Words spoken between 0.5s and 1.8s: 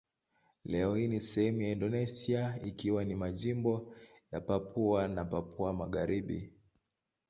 Leo hii ni sehemu ya